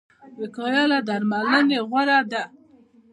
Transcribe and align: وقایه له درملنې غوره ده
وقایه 0.39 0.83
له 0.91 0.99
درملنې 1.07 1.79
غوره 1.89 2.19
ده 2.31 2.43